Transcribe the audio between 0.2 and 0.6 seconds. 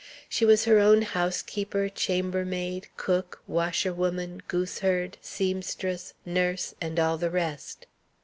She